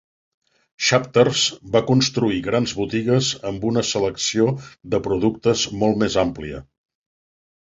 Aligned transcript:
Chapters 0.85 1.41
va 1.75 1.81
construir 1.91 2.39
grans 2.47 2.73
botigues 2.79 3.29
amb 3.51 3.69
una 3.73 3.83
selecció 3.93 4.49
de 4.95 5.01
productes 5.09 5.67
molt 5.83 6.01
més 6.07 6.17
àmplia. 6.27 6.65